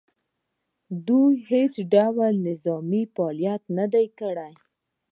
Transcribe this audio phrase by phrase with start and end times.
[1.07, 4.53] دوی خو هېڅ ډول نظامي فعالیت نه دی کړی